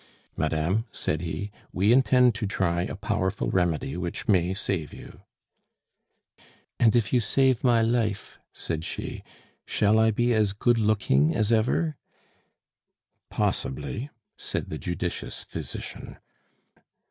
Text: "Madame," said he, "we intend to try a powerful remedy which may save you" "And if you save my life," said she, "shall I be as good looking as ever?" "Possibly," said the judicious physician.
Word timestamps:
"Madame," 0.35 0.87
said 0.91 1.21
he, 1.21 1.51
"we 1.71 1.91
intend 1.93 2.33
to 2.33 2.47
try 2.47 2.81
a 2.81 2.95
powerful 2.95 3.51
remedy 3.51 3.95
which 3.95 4.27
may 4.27 4.51
save 4.51 4.91
you" 4.91 5.21
"And 6.79 6.95
if 6.95 7.13
you 7.13 7.19
save 7.19 7.63
my 7.63 7.83
life," 7.83 8.39
said 8.51 8.83
she, 8.83 9.21
"shall 9.67 9.99
I 9.99 10.09
be 10.09 10.33
as 10.33 10.53
good 10.53 10.79
looking 10.79 11.35
as 11.35 11.51
ever?" 11.51 11.97
"Possibly," 13.29 14.09
said 14.37 14.69
the 14.71 14.79
judicious 14.79 15.43
physician. 15.43 16.17